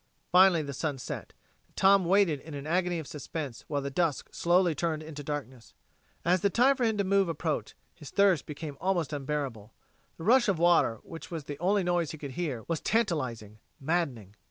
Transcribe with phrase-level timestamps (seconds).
[0.31, 1.31] Finally the sun set,
[1.67, 5.75] and Tom waited in an agony of suspense while the dusk slowly turned into darkness.
[6.25, 9.75] As the time for him to move approached, his thirst became almost unbearable.
[10.17, 13.59] The rush of the water, which was the only noise he could hear, was tantalizing,
[13.79, 14.35] maddening.